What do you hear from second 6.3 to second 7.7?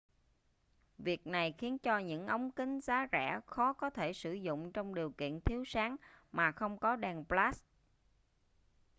mà không có đèn flash